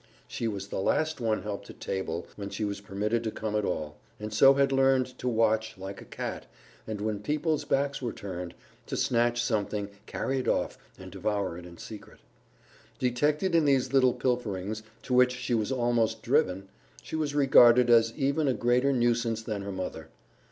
She 0.27 0.47
was 0.47 0.69
the 0.69 0.81
last 0.81 1.21
one 1.21 1.43
helped 1.43 1.69
at 1.69 1.79
table 1.79 2.25
when 2.35 2.49
she 2.49 2.65
was 2.65 2.81
permitted 2.81 3.23
to 3.23 3.29
come 3.29 3.55
at 3.55 3.63
all, 3.63 3.99
and 4.19 4.33
so 4.33 4.55
had 4.55 4.73
early 4.73 4.81
learned 4.81 5.05
to 5.19 5.27
watch, 5.27 5.77
like 5.77 6.01
a 6.01 6.05
cat, 6.05 6.47
and 6.87 6.99
when 6.99 7.19
people's 7.19 7.65
backs 7.65 8.01
were 8.01 8.11
turned, 8.11 8.55
to 8.87 8.97
snatch 8.97 9.39
something, 9.43 9.89
carry 10.07 10.39
it 10.39 10.47
off, 10.47 10.75
and 10.97 11.11
devour 11.11 11.55
it 11.55 11.67
in 11.67 11.77
secret. 11.77 12.17
Detected 12.97 13.53
in 13.53 13.65
these 13.65 13.93
little 13.93 14.13
pilferings, 14.15 14.81
to 15.03 15.13
which 15.13 15.33
she 15.35 15.53
was 15.53 15.71
almost 15.71 16.23
driven, 16.23 16.67
she 17.03 17.15
was 17.15 17.35
regarded 17.35 17.91
as 17.91 18.11
even 18.17 18.47
a 18.47 18.55
greater 18.55 18.91
nuisance 18.91 19.43
than 19.43 19.61
her 19.61 19.71
mother. 19.71 20.09